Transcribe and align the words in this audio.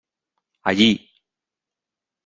Allí! 0.63 0.89